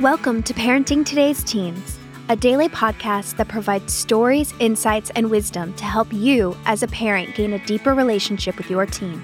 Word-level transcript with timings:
Welcome 0.00 0.42
to 0.44 0.54
Parenting 0.54 1.04
Today's 1.04 1.44
Teens, 1.44 1.98
a 2.30 2.34
daily 2.34 2.66
podcast 2.66 3.36
that 3.36 3.48
provides 3.48 3.92
stories, 3.92 4.54
insights, 4.58 5.10
and 5.10 5.30
wisdom 5.30 5.74
to 5.74 5.84
help 5.84 6.10
you 6.14 6.56
as 6.64 6.82
a 6.82 6.88
parent 6.88 7.34
gain 7.34 7.52
a 7.52 7.64
deeper 7.66 7.92
relationship 7.92 8.56
with 8.56 8.70
your 8.70 8.86
teen. 8.86 9.22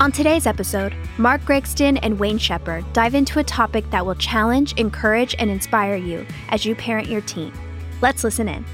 On 0.00 0.10
today's 0.10 0.46
episode, 0.46 0.96
Mark 1.18 1.42
Gregston 1.42 1.98
and 2.02 2.18
Wayne 2.18 2.38
Shepherd 2.38 2.90
dive 2.94 3.14
into 3.14 3.38
a 3.38 3.44
topic 3.44 3.88
that 3.90 4.04
will 4.04 4.14
challenge, 4.14 4.72
encourage, 4.78 5.36
and 5.38 5.50
inspire 5.50 5.96
you 5.96 6.26
as 6.48 6.64
you 6.64 6.74
parent 6.74 7.08
your 7.08 7.20
teen. 7.20 7.52
Let's 8.00 8.24
listen 8.24 8.48
in. 8.48 8.64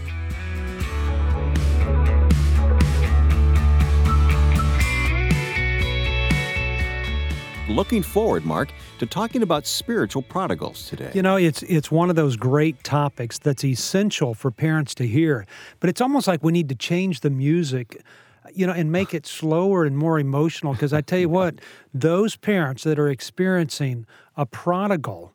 Looking 7.68 8.02
forward, 8.02 8.45
Mark, 8.45 8.70
to 8.98 9.06
talking 9.06 9.42
about 9.42 9.66
spiritual 9.66 10.22
prodigals 10.22 10.88
today. 10.88 11.10
You 11.14 11.22
know, 11.22 11.36
it's 11.36 11.62
it's 11.64 11.91
one 11.91 12.10
of 12.10 12.16
those 12.16 12.36
great 12.36 12.82
topics 12.84 13.38
that's 13.38 13.64
essential 13.64 14.34
for 14.34 14.50
parents 14.50 14.95
to 14.96 15.06
hear, 15.06 15.46
but 15.80 15.91
it's 15.91 16.00
almost 16.00 16.27
like 16.27 16.42
we 16.42 16.52
need 16.52 16.69
to 16.69 16.74
change 16.74 17.20
the 17.20 17.30
music 17.30 18.02
you 18.55 18.66
know, 18.66 18.72
and 18.72 18.92
make 18.92 19.14
it 19.14 19.27
slower 19.27 19.84
and 19.84 19.96
more 19.96 20.19
emotional. 20.19 20.72
Because 20.72 20.92
I 20.92 21.00
tell 21.00 21.19
you 21.19 21.28
what, 21.41 21.60
those 21.92 22.36
parents 22.36 22.84
that 22.84 22.98
are 22.98 23.08
experiencing 23.08 24.06
a 24.36 24.46
prodigal, 24.46 25.34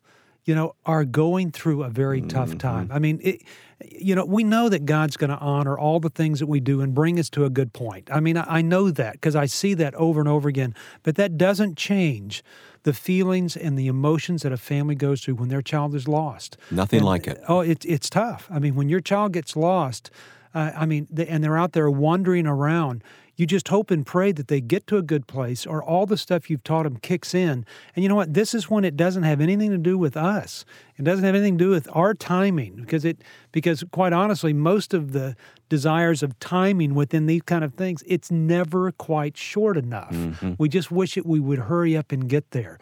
you 0.50 0.56
know, 0.56 0.74
are 0.84 1.04
going 1.04 1.52
through 1.52 1.84
a 1.84 1.88
very 1.88 2.22
tough 2.22 2.58
time. 2.58 2.86
Mm-hmm. 2.86 2.92
I 2.92 2.98
mean, 2.98 3.20
it, 3.22 3.42
you 3.88 4.16
know, 4.16 4.24
we 4.24 4.42
know 4.42 4.68
that 4.68 4.84
God's 4.84 5.16
going 5.16 5.30
to 5.30 5.38
honor 5.38 5.78
all 5.78 6.00
the 6.00 6.10
things 6.10 6.40
that 6.40 6.48
we 6.48 6.58
do 6.58 6.80
and 6.80 6.92
bring 6.92 7.20
us 7.20 7.30
to 7.30 7.44
a 7.44 7.50
good 7.50 7.72
point. 7.72 8.08
I 8.10 8.18
mean, 8.18 8.36
I, 8.36 8.56
I 8.58 8.60
know 8.60 8.90
that 8.90 9.12
because 9.12 9.36
I 9.36 9.46
see 9.46 9.74
that 9.74 9.94
over 9.94 10.18
and 10.18 10.28
over 10.28 10.48
again, 10.48 10.74
but 11.04 11.14
that 11.14 11.38
doesn't 11.38 11.78
change 11.78 12.42
the 12.82 12.92
feelings 12.92 13.56
and 13.56 13.78
the 13.78 13.86
emotions 13.86 14.42
that 14.42 14.50
a 14.50 14.56
family 14.56 14.96
goes 14.96 15.20
through 15.20 15.36
when 15.36 15.50
their 15.50 15.62
child 15.62 15.94
is 15.94 16.08
lost. 16.08 16.56
Nothing 16.72 16.98
and, 16.98 17.06
like 17.06 17.28
it. 17.28 17.40
Oh, 17.46 17.60
it, 17.60 17.84
it's 17.84 18.10
tough. 18.10 18.48
I 18.50 18.58
mean, 18.58 18.74
when 18.74 18.88
your 18.88 19.00
child 19.00 19.34
gets 19.34 19.54
lost, 19.54 20.10
uh, 20.52 20.72
I 20.74 20.84
mean, 20.84 21.06
and 21.28 21.44
they're 21.44 21.58
out 21.58 21.74
there 21.74 21.88
wandering 21.88 22.48
around, 22.48 23.04
you 23.40 23.46
just 23.46 23.68
hope 23.68 23.90
and 23.90 24.04
pray 24.04 24.32
that 24.32 24.48
they 24.48 24.60
get 24.60 24.86
to 24.88 24.98
a 24.98 25.02
good 25.02 25.26
place 25.26 25.66
or 25.66 25.82
all 25.82 26.04
the 26.04 26.18
stuff 26.18 26.50
you've 26.50 26.62
taught 26.62 26.82
them 26.82 26.98
kicks 26.98 27.34
in. 27.34 27.64
And 27.96 28.02
you 28.02 28.08
know 28.08 28.14
what? 28.14 28.34
This 28.34 28.54
is 28.54 28.68
when 28.68 28.84
it 28.84 28.96
doesn't 28.96 29.22
have 29.22 29.40
anything 29.40 29.70
to 29.70 29.78
do 29.78 29.96
with 29.96 30.16
us. 30.16 30.66
It 30.98 31.04
doesn't 31.04 31.24
have 31.24 31.34
anything 31.34 31.56
to 31.56 31.64
do 31.64 31.70
with 31.70 31.88
our 31.92 32.12
timing 32.12 32.74
because 32.74 33.06
it 33.06 33.22
because 33.50 33.82
quite 33.90 34.12
honestly, 34.12 34.52
most 34.52 34.92
of 34.92 35.12
the 35.12 35.34
desires 35.70 36.22
of 36.22 36.38
timing 36.38 36.94
within 36.94 37.24
these 37.24 37.42
kind 37.42 37.64
of 37.64 37.72
things, 37.74 38.02
it's 38.06 38.30
never 38.30 38.92
quite 38.92 39.38
short 39.38 39.78
enough. 39.78 40.12
Mm-hmm. 40.12 40.54
We 40.58 40.68
just 40.68 40.90
wish 40.90 41.16
it 41.16 41.24
we 41.24 41.40
would 41.40 41.60
hurry 41.60 41.96
up 41.96 42.12
and 42.12 42.28
get 42.28 42.50
there. 42.50 42.78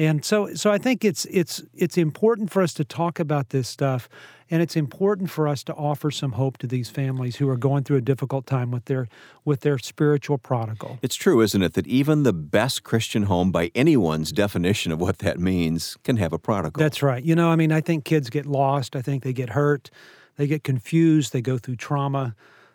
And 0.00 0.24
so 0.24 0.54
so 0.54 0.72
I 0.72 0.78
think 0.78 1.04
it's 1.04 1.26
it's 1.26 1.62
it's 1.74 1.98
important 1.98 2.50
for 2.50 2.62
us 2.62 2.72
to 2.74 2.84
talk 2.84 3.20
about 3.20 3.50
this 3.50 3.68
stuff 3.68 4.08
and 4.50 4.62
it's 4.62 4.74
important 4.74 5.30
for 5.30 5.46
us 5.46 5.62
to 5.64 5.74
offer 5.74 6.10
some 6.10 6.32
hope 6.32 6.56
to 6.58 6.66
these 6.66 6.88
families 6.88 7.36
who 7.36 7.48
are 7.50 7.56
going 7.58 7.84
through 7.84 7.98
a 7.98 8.00
difficult 8.00 8.46
time 8.46 8.70
with 8.70 8.86
their 8.86 9.08
with 9.44 9.60
their 9.60 9.78
spiritual 9.78 10.38
prodigal. 10.38 10.98
It's 11.02 11.16
true, 11.16 11.42
isn't 11.42 11.62
it, 11.62 11.74
that 11.74 11.86
even 11.86 12.22
the 12.22 12.32
best 12.32 12.82
Christian 12.82 13.24
home 13.24 13.52
by 13.52 13.70
anyone's 13.74 14.32
definition 14.32 14.90
of 14.90 15.00
what 15.00 15.18
that 15.18 15.38
means 15.38 15.98
can 16.02 16.16
have 16.16 16.32
a 16.32 16.38
prodigal. 16.38 16.80
That's 16.80 17.02
right. 17.02 17.22
You 17.22 17.34
know, 17.34 17.50
I 17.50 17.56
mean, 17.56 17.70
I 17.70 17.82
think 17.82 18.04
kids 18.06 18.30
get 18.30 18.46
lost, 18.46 18.96
I 18.96 19.02
think 19.02 19.22
they 19.22 19.34
get 19.34 19.50
hurt, 19.50 19.90
they 20.36 20.46
get 20.46 20.64
confused, 20.64 21.34
they 21.34 21.42
go 21.42 21.58
through 21.58 21.76
trauma. 21.76 22.34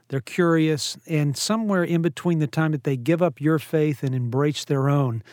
They're 0.10 0.22
curious, 0.22 0.98
and 1.08 1.36
somewhere 1.36 1.84
in 1.84 2.04
between 2.04 2.38
the 2.38 2.46
time 2.46 2.74
that 2.74 2.84
they 2.84 2.96
give 2.96 3.24
up 3.24 3.42
your 3.42 3.58
faith 3.58 4.04
and 4.04 4.14
embrace 4.14 4.64
their 4.64 4.88
own, 4.88 5.24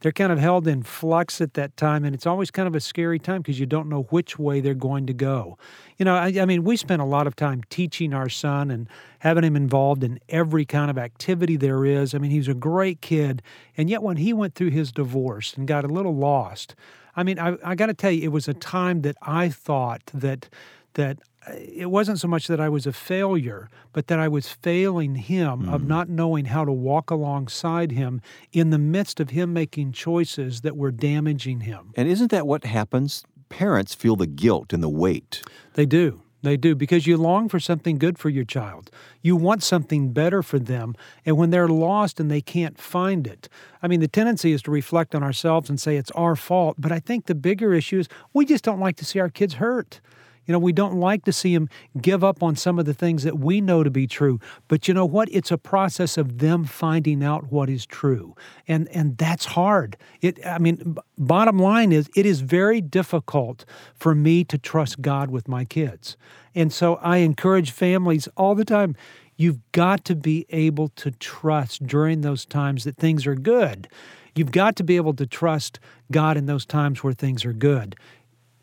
they're 0.00 0.12
kind 0.12 0.30
of 0.30 0.38
held 0.38 0.68
in 0.68 0.82
flux 0.82 1.40
at 1.40 1.54
that 1.54 1.76
time, 1.76 2.04
and 2.04 2.14
it's 2.14 2.26
always 2.26 2.50
kind 2.50 2.68
of 2.68 2.74
a 2.74 2.80
scary 2.80 3.18
time 3.18 3.42
because 3.42 3.58
you 3.58 3.66
don't 3.66 3.88
know 3.88 4.02
which 4.10 4.38
way 4.38 4.60
they're 4.60 4.74
going 4.74 5.06
to 5.06 5.12
go. 5.12 5.58
You 5.96 6.04
know, 6.04 6.14
I, 6.14 6.26
I, 6.40 6.44
mean, 6.44 6.64
we 6.64 6.76
spent 6.76 7.02
a 7.02 7.04
lot 7.04 7.26
of 7.26 7.34
time 7.34 7.62
teaching 7.68 8.14
our 8.14 8.28
son 8.28 8.70
and 8.70 8.88
having 9.20 9.44
him 9.44 9.56
involved 9.56 10.04
in 10.04 10.20
every 10.28 10.64
kind 10.64 10.90
of 10.90 10.98
activity 10.98 11.56
there 11.56 11.84
is. 11.84 12.14
I 12.14 12.18
mean, 12.18 12.30
he's 12.30 12.48
a 12.48 12.54
great 12.54 13.00
kid, 13.00 13.42
and 13.76 13.90
yet 13.90 14.02
when 14.02 14.18
he 14.18 14.32
went 14.32 14.54
through 14.54 14.70
his 14.70 14.92
divorce 14.92 15.54
and 15.54 15.66
got 15.66 15.84
a 15.84 15.88
little 15.88 16.14
lost, 16.14 16.74
I 17.16 17.24
mean, 17.24 17.38
I, 17.38 17.56
I 17.64 17.74
got 17.74 17.86
to 17.86 17.94
tell 17.94 18.12
you, 18.12 18.22
it 18.22 18.32
was 18.32 18.46
a 18.46 18.54
time 18.54 19.02
that 19.02 19.16
I 19.22 19.48
thought 19.48 20.02
that 20.14 20.48
that 20.94 21.18
it 21.54 21.90
wasn't 21.90 22.20
so 22.20 22.28
much 22.28 22.46
that 22.48 22.60
I 22.60 22.68
was 22.68 22.86
a 22.86 22.92
failure, 22.92 23.68
but 23.92 24.06
that 24.08 24.18
I 24.18 24.28
was 24.28 24.48
failing 24.48 25.14
him 25.16 25.64
mm. 25.64 25.74
of 25.74 25.86
not 25.86 26.08
knowing 26.08 26.46
how 26.46 26.64
to 26.64 26.72
walk 26.72 27.10
alongside 27.10 27.92
him 27.92 28.20
in 28.52 28.70
the 28.70 28.78
midst 28.78 29.20
of 29.20 29.30
him 29.30 29.52
making 29.52 29.92
choices 29.92 30.62
that 30.62 30.76
were 30.76 30.90
damaging 30.90 31.60
him. 31.60 31.92
And 31.96 32.08
isn't 32.08 32.30
that 32.30 32.46
what 32.46 32.64
happens? 32.64 33.24
Parents 33.48 33.94
feel 33.94 34.16
the 34.16 34.26
guilt 34.26 34.72
and 34.72 34.82
the 34.82 34.88
weight. 34.88 35.42
They 35.74 35.86
do. 35.86 36.22
They 36.42 36.56
do 36.56 36.76
because 36.76 37.06
you 37.06 37.16
long 37.16 37.48
for 37.48 37.58
something 37.58 37.98
good 37.98 38.18
for 38.18 38.28
your 38.28 38.44
child. 38.44 38.90
You 39.22 39.34
want 39.34 39.62
something 39.62 40.12
better 40.12 40.42
for 40.42 40.58
them. 40.58 40.94
And 41.26 41.36
when 41.36 41.50
they're 41.50 41.68
lost 41.68 42.20
and 42.20 42.30
they 42.30 42.40
can't 42.40 42.78
find 42.78 43.26
it, 43.26 43.48
I 43.82 43.88
mean, 43.88 44.00
the 44.00 44.08
tendency 44.08 44.52
is 44.52 44.62
to 44.62 44.70
reflect 44.70 45.14
on 45.14 45.22
ourselves 45.22 45.68
and 45.68 45.80
say 45.80 45.96
it's 45.96 46.12
our 46.12 46.36
fault. 46.36 46.76
But 46.78 46.92
I 46.92 47.00
think 47.00 47.26
the 47.26 47.34
bigger 47.34 47.74
issue 47.74 47.98
is 47.98 48.08
we 48.34 48.44
just 48.44 48.62
don't 48.62 48.78
like 48.78 48.96
to 48.96 49.04
see 49.04 49.18
our 49.18 49.28
kids 49.28 49.54
hurt. 49.54 50.00
You 50.48 50.52
know, 50.52 50.58
we 50.58 50.72
don't 50.72 50.98
like 50.98 51.24
to 51.26 51.32
see 51.32 51.54
them 51.54 51.68
give 52.00 52.24
up 52.24 52.42
on 52.42 52.56
some 52.56 52.78
of 52.78 52.86
the 52.86 52.94
things 52.94 53.22
that 53.22 53.38
we 53.38 53.60
know 53.60 53.84
to 53.84 53.90
be 53.90 54.06
true. 54.06 54.40
But 54.66 54.88
you 54.88 54.94
know 54.94 55.04
what? 55.04 55.28
It's 55.30 55.50
a 55.50 55.58
process 55.58 56.16
of 56.16 56.38
them 56.38 56.64
finding 56.64 57.22
out 57.22 57.52
what 57.52 57.68
is 57.68 57.86
true. 57.86 58.34
And 58.66 58.88
and 58.88 59.16
that's 59.18 59.44
hard. 59.44 59.96
It 60.22 60.44
I 60.44 60.58
mean, 60.58 60.96
bottom 61.18 61.58
line 61.58 61.92
is 61.92 62.08
it 62.16 62.26
is 62.26 62.40
very 62.40 62.80
difficult 62.80 63.64
for 63.94 64.14
me 64.14 64.42
to 64.44 64.58
trust 64.58 65.02
God 65.02 65.30
with 65.30 65.46
my 65.46 65.66
kids. 65.66 66.16
And 66.54 66.72
so 66.72 66.96
I 66.96 67.18
encourage 67.18 67.70
families 67.70 68.26
all 68.36 68.56
the 68.56 68.64
time 68.64 68.96
You've 69.40 69.60
got 69.70 70.04
to 70.06 70.16
be 70.16 70.46
able 70.50 70.88
to 70.88 71.12
trust 71.12 71.86
during 71.86 72.22
those 72.22 72.44
times 72.44 72.82
that 72.82 72.96
things 72.96 73.24
are 73.24 73.36
good. 73.36 73.86
You've 74.34 74.50
got 74.50 74.74
to 74.76 74.82
be 74.82 74.96
able 74.96 75.14
to 75.14 75.26
trust 75.26 75.78
God 76.10 76.36
in 76.36 76.46
those 76.46 76.66
times 76.66 77.04
where 77.04 77.12
things 77.12 77.44
are 77.44 77.52
good 77.52 77.94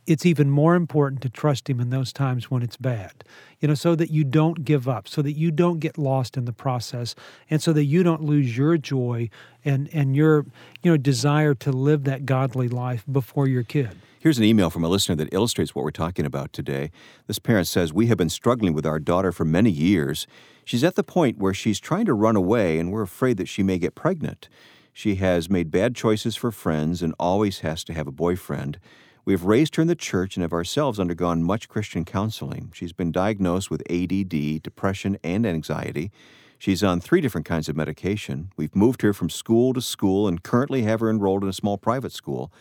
it's 0.08 0.26
even 0.26 0.50
more 0.50 0.76
important 0.76 1.22
to 1.22 1.30
trust 1.30 1.70
him 1.70 1.80
in 1.80 1.90
those 1.90 2.14
times 2.14 2.50
when 2.52 2.62
it's 2.62 2.78
bad 2.78 3.24
you 3.60 3.68
know 3.68 3.74
so 3.74 3.96
that 3.96 4.12
you 4.12 4.24
don't 4.24 4.64
give 4.64 4.88
up 4.88 5.08
so 5.08 5.22
that 5.22 5.34
you 5.34 5.52
don't 5.52 5.80
get 5.80 5.98
lost 5.98 6.38
in 6.38 6.46
the 6.46 6.54
process 6.54 7.16
and 7.50 7.62
so 7.62 7.74
that 7.74 7.86
you 7.86 8.04
don't 8.04 8.22
lose 8.22 8.58
your 8.58 8.78
joy 8.78 9.30
and 9.64 9.90
and 9.94 10.16
your 10.16 10.46
you 10.82 10.92
know 10.92 10.98
desire 10.98 11.54
to 11.54 11.72
live 11.72 12.04
that 12.04 12.26
godly 12.26 12.68
life 12.68 13.04
before 13.12 13.48
your 13.48 13.64
kid 13.64 13.92
Here's 14.26 14.40
an 14.40 14.44
email 14.44 14.72
from 14.72 14.84
a 14.84 14.90
listener 14.90 15.16
that 15.18 15.32
illustrates 15.32 15.76
what 15.76 15.86
we're 15.86 15.92
talking 15.92 16.26
about 16.26 16.52
today. 16.52 16.90
This 17.28 17.38
parent 17.38 17.68
says, 17.68 17.94
We 17.94 18.08
have 18.08 18.18
been 18.18 18.32
struggling 18.32 18.74
with 18.74 18.84
our 18.84 18.98
daughter 18.98 19.32
for 19.32 19.46
many 19.46 19.70
years. 19.70 20.26
She's 20.64 20.84
at 20.84 20.96
the 20.96 21.04
point 21.04 21.38
where 21.38 21.54
she's 21.54 21.80
trying 21.80 22.06
to 22.06 22.16
run 22.16 22.36
away, 22.36 22.80
and 22.80 22.92
we're 22.92 23.04
afraid 23.04 23.38
that 23.38 23.48
she 23.48 23.62
may 23.62 23.78
get 23.78 23.94
pregnant. 23.94 24.50
She 24.92 25.18
has 25.18 25.48
made 25.48 25.70
bad 25.70 25.96
choices 25.96 26.36
for 26.36 26.52
friends 26.52 27.04
and 27.04 27.14
always 27.20 27.60
has 27.60 27.84
to 27.84 27.94
have 27.94 28.08
a 28.08 28.12
boyfriend. 28.12 28.80
We 29.26 29.34
have 29.34 29.46
raised 29.46 29.76
her 29.76 29.82
in 29.82 29.88
the 29.88 29.96
church 29.96 30.36
and 30.36 30.44
have 30.44 30.54
ourselves 30.54 31.00
undergone 31.00 31.42
much 31.42 31.68
Christian 31.68 32.06
counseling. 32.06 32.72
She's 32.76 32.94
been 32.94 33.12
diagnosed 33.12 33.72
with 33.72 33.82
ADD, 33.90 34.62
depression, 34.62 35.18
and 35.24 35.48
anxiety. 35.48 36.12
She's 36.60 36.84
on 36.84 37.02
three 37.02 37.22
different 37.22 37.48
kinds 37.48 37.68
of 37.68 37.76
medication. 37.76 38.52
We've 38.56 38.76
moved 38.76 39.02
her 39.02 39.14
from 39.14 39.32
school 39.32 39.74
to 39.74 39.82
school 39.82 40.28
and 40.28 40.44
currently 40.44 40.84
have 40.84 41.00
her 41.00 41.10
enrolled 41.10 41.42
in 41.42 41.50
a 41.50 41.54
small 41.54 41.80
private 41.80 42.12
school. 42.12 42.54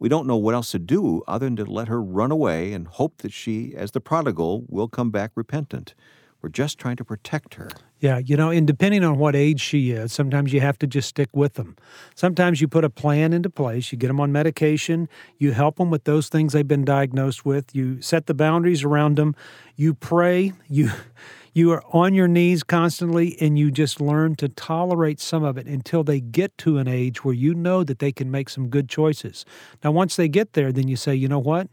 We 0.00 0.08
don't 0.08 0.26
know 0.26 0.36
what 0.36 0.54
else 0.54 0.72
to 0.72 0.80
do 0.80 1.22
other 1.28 1.46
than 1.46 1.54
to 1.54 1.64
let 1.64 1.86
her 1.86 2.02
run 2.02 2.32
away 2.32 2.72
and 2.72 2.88
hope 2.88 3.18
that 3.18 3.32
she, 3.32 3.72
as 3.76 3.92
the 3.92 4.00
prodigal, 4.00 4.64
will 4.68 4.88
come 4.88 5.10
back 5.12 5.30
repentant. 5.36 5.94
We're 6.40 6.50
just 6.50 6.78
trying 6.78 6.96
to 6.96 7.04
protect 7.04 7.54
her. 7.54 7.68
Yeah, 7.98 8.18
you 8.18 8.36
know, 8.36 8.50
and 8.50 8.64
depending 8.64 9.02
on 9.02 9.18
what 9.18 9.34
age 9.34 9.60
she 9.60 9.90
is, 9.90 10.12
sometimes 10.12 10.52
you 10.52 10.60
have 10.60 10.78
to 10.78 10.86
just 10.86 11.08
stick 11.08 11.30
with 11.32 11.54
them. 11.54 11.74
Sometimes 12.14 12.60
you 12.60 12.68
put 12.68 12.84
a 12.84 12.90
plan 12.90 13.32
into 13.32 13.50
place, 13.50 13.90
you 13.90 13.98
get 13.98 14.06
them 14.06 14.20
on 14.20 14.30
medication, 14.30 15.08
you 15.38 15.50
help 15.50 15.78
them 15.78 15.90
with 15.90 16.04
those 16.04 16.28
things 16.28 16.52
they've 16.52 16.68
been 16.68 16.84
diagnosed 16.84 17.44
with, 17.44 17.74
you 17.74 18.00
set 18.00 18.26
the 18.26 18.34
boundaries 18.34 18.84
around 18.84 19.16
them, 19.16 19.34
you 19.74 19.94
pray, 19.94 20.52
you 20.68 20.90
you 21.54 21.72
are 21.72 21.82
on 21.92 22.14
your 22.14 22.28
knees 22.28 22.62
constantly 22.62 23.36
and 23.40 23.58
you 23.58 23.72
just 23.72 24.00
learn 24.00 24.36
to 24.36 24.48
tolerate 24.48 25.18
some 25.18 25.42
of 25.42 25.58
it 25.58 25.66
until 25.66 26.04
they 26.04 26.20
get 26.20 26.56
to 26.58 26.78
an 26.78 26.86
age 26.86 27.24
where 27.24 27.34
you 27.34 27.52
know 27.52 27.82
that 27.82 27.98
they 27.98 28.12
can 28.12 28.30
make 28.30 28.48
some 28.48 28.68
good 28.68 28.88
choices. 28.88 29.44
Now 29.82 29.90
once 29.90 30.14
they 30.14 30.28
get 30.28 30.52
there, 30.52 30.70
then 30.70 30.86
you 30.86 30.94
say, 30.94 31.16
"You 31.16 31.26
know 31.26 31.40
what? 31.40 31.68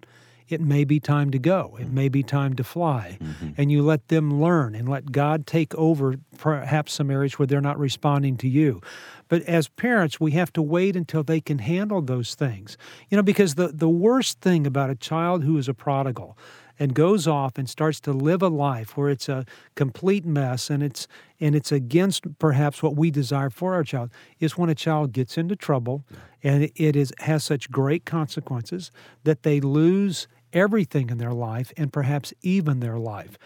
It 0.48 0.62
may 0.62 0.84
be 0.84 1.00
time 1.00 1.32
to 1.32 1.40
go. 1.40 1.78
It 1.80 1.92
may 1.92 2.10
be 2.10 2.24
time 2.24 2.56
to 2.56 2.64
fly. 2.64 3.18
Mm-hmm. 3.22 3.50
And 3.58 3.72
you 3.72 3.82
let 3.82 4.08
them 4.10 4.42
learn 4.42 4.76
and 4.76 4.88
let 4.88 5.12
God 5.12 5.48
take 5.48 5.74
over 5.76 6.16
perhaps 6.38 6.94
some 6.94 7.10
areas 7.10 7.40
where 7.40 7.46
they're 7.48 7.62
not 7.62 7.80
responding 7.80 8.38
to 8.38 8.48
you. 8.48 8.82
But 9.28 9.42
as 9.44 9.68
parents, 9.70 10.20
we 10.20 10.32
have 10.32 10.54
to 10.54 10.62
wait 10.62 10.96
until 10.96 11.24
they 11.24 11.42
can 11.42 11.60
handle 11.60 12.02
those 12.02 12.36
things. 12.36 12.78
You 13.10 13.18
know, 13.18 13.24
because 13.24 13.56
the, 13.56 13.70
the 13.70 13.90
worst 13.90 14.40
thing 14.40 14.68
about 14.68 14.90
a 14.90 14.96
child 14.96 15.44
who 15.44 15.58
is 15.58 15.68
a 15.68 15.74
prodigal 15.74 16.38
and 16.80 16.94
goes 16.94 17.28
off 17.28 17.58
and 17.58 17.70
starts 17.70 18.00
to 18.02 18.14
live 18.14 18.42
a 18.42 18.48
life 18.48 18.98
where 18.98 19.10
it's 19.10 19.30
a 19.30 19.46
complete 19.76 20.26
mess 20.26 20.70
and 20.70 20.84
it's 20.84 21.08
and 21.40 21.56
it's 21.56 21.72
against 21.72 22.38
perhaps 22.40 22.82
what 22.82 22.96
we 22.96 23.12
desire 23.12 23.50
for 23.50 23.74
our 23.74 23.84
child 23.84 24.10
is 24.40 24.58
when 24.58 24.70
a 24.70 24.76
child 24.76 25.12
gets 25.12 25.38
into 25.38 25.56
trouble 25.56 26.04
and 26.44 26.72
it 26.76 26.96
is 26.96 27.14
has 27.20 27.44
such 27.44 27.72
great 27.72 28.06
consequences 28.06 28.92
that 29.24 29.44
they 29.44 29.60
lose 29.60 30.28
everything 30.54 31.10
in 31.10 31.18
their 31.18 31.34
life 31.34 31.72
and 31.78 31.94
perhaps 31.94 32.34
even 32.42 32.80
their 32.80 32.98
life. 32.98 33.38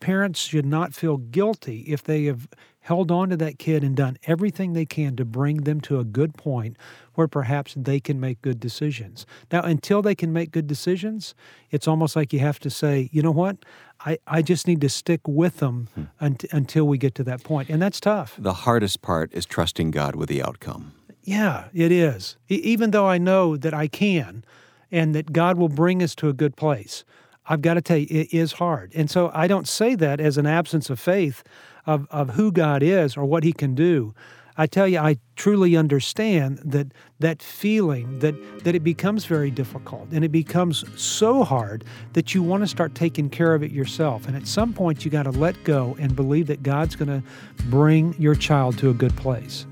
Parents 0.00 0.38
should 0.38 0.66
not 0.66 0.94
feel 0.94 1.16
guilty 1.16 1.80
if 1.88 2.04
they 2.04 2.24
have 2.24 2.46
held 2.80 3.10
on 3.10 3.30
to 3.30 3.36
that 3.36 3.58
kid 3.58 3.82
and 3.82 3.96
done 3.96 4.16
everything 4.24 4.72
they 4.72 4.86
can 4.86 5.16
to 5.16 5.24
bring 5.24 5.58
them 5.62 5.80
to 5.80 5.98
a 5.98 6.04
good 6.04 6.34
point 6.34 6.76
where 7.18 7.26
perhaps 7.26 7.74
they 7.76 7.98
can 7.98 8.20
make 8.20 8.40
good 8.42 8.60
decisions. 8.60 9.26
Now, 9.50 9.62
until 9.62 10.02
they 10.02 10.14
can 10.14 10.32
make 10.32 10.52
good 10.52 10.68
decisions, 10.68 11.34
it's 11.72 11.88
almost 11.88 12.14
like 12.14 12.32
you 12.32 12.38
have 12.38 12.60
to 12.60 12.70
say, 12.70 13.10
you 13.10 13.22
know 13.22 13.32
what? 13.32 13.56
I, 14.06 14.18
I 14.28 14.40
just 14.40 14.68
need 14.68 14.80
to 14.82 14.88
stick 14.88 15.22
with 15.26 15.56
them 15.56 15.88
hmm. 15.96 16.04
un- 16.20 16.36
until 16.52 16.86
we 16.86 16.96
get 16.96 17.16
to 17.16 17.24
that 17.24 17.42
point. 17.42 17.70
And 17.70 17.82
that's 17.82 17.98
tough. 17.98 18.36
The 18.38 18.52
hardest 18.52 19.02
part 19.02 19.34
is 19.34 19.46
trusting 19.46 19.90
God 19.90 20.14
with 20.14 20.28
the 20.28 20.40
outcome. 20.40 20.92
Yeah, 21.24 21.64
it 21.74 21.90
is. 21.90 22.36
E- 22.48 22.54
even 22.62 22.92
though 22.92 23.08
I 23.08 23.18
know 23.18 23.56
that 23.56 23.74
I 23.74 23.88
can 23.88 24.44
and 24.92 25.12
that 25.16 25.32
God 25.32 25.58
will 25.58 25.68
bring 25.68 26.04
us 26.04 26.14
to 26.14 26.28
a 26.28 26.32
good 26.32 26.54
place. 26.54 27.04
I've 27.48 27.62
got 27.62 27.74
to 27.74 27.82
tell 27.82 27.96
you, 27.96 28.06
it 28.08 28.32
is 28.32 28.52
hard. 28.52 28.92
And 28.94 29.10
so 29.10 29.32
I 29.34 29.48
don't 29.48 29.66
say 29.66 29.96
that 29.96 30.20
as 30.20 30.38
an 30.38 30.46
absence 30.46 30.88
of 30.88 31.00
faith 31.00 31.42
of, 31.84 32.06
of 32.12 32.30
who 32.30 32.52
God 32.52 32.82
is 32.84 33.16
or 33.16 33.24
what 33.24 33.42
He 33.42 33.52
can 33.52 33.74
do. 33.74 34.14
I 34.60 34.66
tell 34.66 34.88
you, 34.88 34.98
I 34.98 35.18
truly 35.36 35.76
understand 35.76 36.58
that 36.64 36.88
that 37.20 37.40
feeling 37.40 38.18
that 38.18 38.34
that 38.64 38.74
it 38.74 38.82
becomes 38.82 39.24
very 39.24 39.52
difficult 39.52 40.08
and 40.10 40.24
it 40.24 40.32
becomes 40.32 40.84
so 41.00 41.44
hard 41.44 41.84
that 42.14 42.34
you 42.34 42.42
want 42.42 42.64
to 42.64 42.66
start 42.66 42.96
taking 42.96 43.30
care 43.30 43.54
of 43.54 43.62
it 43.62 43.70
yourself. 43.70 44.26
And 44.26 44.36
at 44.36 44.48
some 44.48 44.72
point, 44.72 45.04
you 45.04 45.12
got 45.12 45.22
to 45.22 45.30
let 45.30 45.62
go 45.62 45.96
and 46.00 46.16
believe 46.16 46.48
that 46.48 46.64
God's 46.64 46.96
going 46.96 47.08
to 47.08 47.22
bring 47.66 48.16
your 48.18 48.34
child 48.34 48.76
to 48.78 48.90
a 48.90 48.94
good 48.94 49.16
place. 49.16 49.64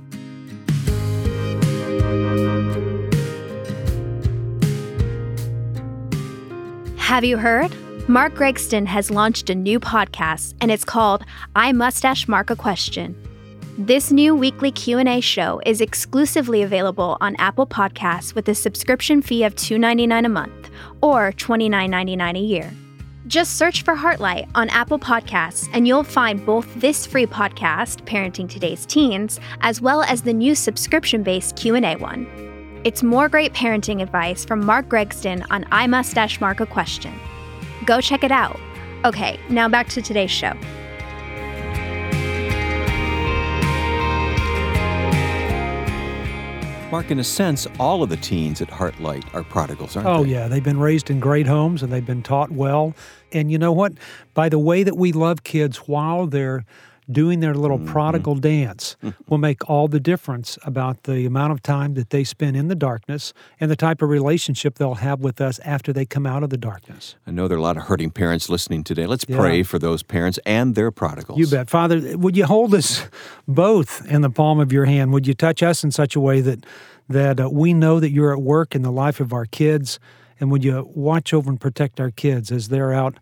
Have 6.96 7.24
you 7.24 7.38
heard? 7.38 7.74
Mark 8.08 8.34
Gregston 8.34 8.86
has 8.86 9.10
launched 9.10 9.50
a 9.50 9.54
new 9.56 9.80
podcast 9.80 10.54
and 10.60 10.70
it's 10.70 10.84
called 10.84 11.24
I 11.56 11.72
Mustache 11.72 12.28
Mark 12.28 12.50
a 12.50 12.56
Question. 12.56 13.16
This 13.78 14.10
new 14.10 14.34
weekly 14.34 14.70
Q&A 14.72 15.20
show 15.20 15.60
is 15.66 15.82
exclusively 15.82 16.62
available 16.62 17.18
on 17.20 17.36
Apple 17.36 17.66
Podcasts 17.66 18.34
with 18.34 18.48
a 18.48 18.54
subscription 18.54 19.20
fee 19.20 19.44
of 19.44 19.54
$2.99 19.54 20.24
a 20.24 20.28
month 20.30 20.70
or 21.02 21.30
$29.99 21.32 22.36
a 22.36 22.40
year. 22.40 22.72
Just 23.26 23.58
search 23.58 23.82
for 23.82 23.94
Heartlight 23.94 24.48
on 24.54 24.70
Apple 24.70 24.98
Podcasts 24.98 25.68
and 25.74 25.86
you'll 25.86 26.04
find 26.04 26.46
both 26.46 26.72
this 26.76 27.04
free 27.06 27.26
podcast, 27.26 28.02
Parenting 28.06 28.48
Today's 28.48 28.86
Teens, 28.86 29.38
as 29.60 29.82
well 29.82 30.02
as 30.04 30.22
the 30.22 30.32
new 30.32 30.54
subscription-based 30.54 31.54
Q&A 31.56 31.96
one. 31.96 32.80
It's 32.82 33.02
more 33.02 33.28
great 33.28 33.52
parenting 33.52 34.00
advice 34.00 34.42
from 34.42 34.64
Mark 34.64 34.88
Gregston 34.88 35.44
on 35.50 35.66
I 35.70 35.86
Mustache 35.86 36.40
Mark 36.40 36.60
a 36.60 36.66
Question. 36.66 37.12
Go 37.84 38.00
check 38.00 38.24
it 38.24 38.32
out. 38.32 38.58
Okay, 39.04 39.38
now 39.50 39.68
back 39.68 39.90
to 39.90 40.00
today's 40.00 40.30
show. 40.30 40.54
Mark, 46.96 47.10
in 47.10 47.18
a 47.18 47.24
sense, 47.24 47.66
all 47.78 48.02
of 48.02 48.08
the 48.08 48.16
teens 48.16 48.62
at 48.62 48.68
Heartlight 48.68 49.22
are 49.34 49.42
prodigals, 49.42 49.96
aren't 49.96 50.08
oh, 50.08 50.24
they? 50.24 50.30
Oh, 50.30 50.38
yeah. 50.40 50.48
They've 50.48 50.64
been 50.64 50.80
raised 50.80 51.10
in 51.10 51.20
great 51.20 51.46
homes 51.46 51.82
and 51.82 51.92
they've 51.92 52.06
been 52.06 52.22
taught 52.22 52.50
well. 52.50 52.94
And 53.32 53.52
you 53.52 53.58
know 53.58 53.70
what? 53.70 53.92
By 54.32 54.48
the 54.48 54.58
way 54.58 54.82
that 54.82 54.96
we 54.96 55.12
love 55.12 55.44
kids 55.44 55.76
while 55.76 56.26
they're 56.26 56.64
doing 57.10 57.40
their 57.40 57.54
little 57.54 57.78
mm-hmm. 57.78 57.92
prodigal 57.92 58.34
dance 58.36 58.96
will 59.28 59.38
make 59.38 59.68
all 59.68 59.88
the 59.88 60.00
difference 60.00 60.58
about 60.64 61.04
the 61.04 61.26
amount 61.26 61.52
of 61.52 61.62
time 61.62 61.94
that 61.94 62.10
they 62.10 62.24
spend 62.24 62.56
in 62.56 62.68
the 62.68 62.74
darkness 62.74 63.32
and 63.60 63.70
the 63.70 63.76
type 63.76 64.02
of 64.02 64.08
relationship 64.08 64.76
they'll 64.76 64.94
have 64.94 65.20
with 65.20 65.40
us 65.40 65.58
after 65.60 65.92
they 65.92 66.04
come 66.04 66.26
out 66.26 66.42
of 66.42 66.50
the 66.50 66.56
darkness. 66.56 67.16
I 67.26 67.30
know 67.30 67.48
there 67.48 67.56
are 67.56 67.60
a 67.60 67.62
lot 67.62 67.76
of 67.76 67.84
hurting 67.84 68.10
parents 68.10 68.48
listening 68.48 68.84
today. 68.84 69.06
Let's 69.06 69.24
yeah. 69.28 69.38
pray 69.38 69.62
for 69.62 69.78
those 69.78 70.02
parents 70.02 70.38
and 70.44 70.74
their 70.74 70.90
prodigals. 70.90 71.38
You 71.38 71.46
bet. 71.46 71.70
Father, 71.70 72.16
would 72.16 72.36
you 72.36 72.46
hold 72.46 72.74
us 72.74 73.06
both 73.46 74.06
in 74.06 74.22
the 74.22 74.30
palm 74.30 74.60
of 74.60 74.72
your 74.72 74.84
hand? 74.84 75.12
Would 75.12 75.26
you 75.26 75.34
touch 75.34 75.62
us 75.62 75.84
in 75.84 75.90
such 75.90 76.16
a 76.16 76.20
way 76.20 76.40
that 76.40 76.64
that 77.08 77.38
uh, 77.38 77.48
we 77.48 77.72
know 77.72 78.00
that 78.00 78.10
you're 78.10 78.32
at 78.32 78.42
work 78.42 78.74
in 78.74 78.82
the 78.82 78.90
life 78.90 79.20
of 79.20 79.32
our 79.32 79.46
kids 79.46 80.00
and 80.40 80.50
would 80.50 80.64
you 80.64 80.90
watch 80.94 81.32
over 81.32 81.50
and 81.50 81.60
protect 81.60 82.00
our 82.00 82.10
kids 82.10 82.50
as 82.50 82.68
they're 82.68 82.92
out 82.92 83.18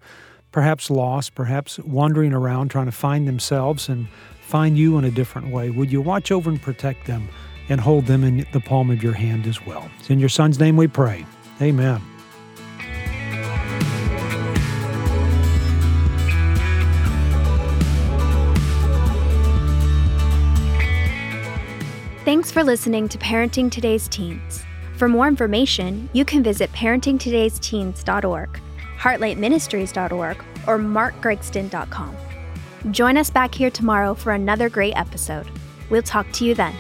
perhaps 0.55 0.89
lost, 0.89 1.35
perhaps 1.35 1.81
wandering 1.81 2.33
around 2.33 2.69
trying 2.71 2.87
to 2.87 2.93
find 2.93 3.27
themselves 3.27 3.89
and 3.89 4.07
find 4.41 4.79
you 4.79 4.97
in 4.97 5.05
a 5.05 5.11
different 5.11 5.49
way. 5.49 5.69
Would 5.69 5.91
you 5.91 6.01
watch 6.01 6.31
over 6.31 6.49
and 6.49 6.63
protect 6.63 7.09
them 7.09 7.29
and 7.69 7.81
hold 7.81 8.07
them 8.07 8.23
in 8.23 8.47
the 8.53 8.61
palm 8.61 8.89
of 8.93 9.03
your 9.03 9.15
hand 9.15 9.49
as 9.49 9.67
well? 9.67 9.91
It's 9.99 10.11
in 10.11 10.21
your 10.21 10.29
Son's 10.29 10.61
name 10.61 10.77
we 10.77 10.87
pray. 10.87 11.27
Amen. 11.61 12.01
Thanks 22.25 22.53
for 22.53 22.63
listening 22.63 23.09
to 23.09 23.19
Parenting 23.19 23.73
Today's 23.73 24.07
Teens. 24.07 24.65
For 24.99 25.09
more 25.09 25.27
information, 25.27 26.09
you 26.13 26.25
can 26.25 26.45
visit 26.45 26.71
parentingtodaysteens.org 26.71 28.61
heartlightministries.org, 29.05 30.45
or 30.67 30.79
markgregston.com. 30.79 32.17
Join 32.91 33.19
us 33.19 33.29
back 33.29 33.55
here 33.55 33.71
tomorrow 33.71 34.15
for 34.15 34.33
another 34.33 34.71
great 34.71 34.95
episode. 34.97 35.47
We'll 35.91 36.03
talk 36.03 36.31
to 36.33 36.45
you 36.47 36.55
then. 36.55 36.75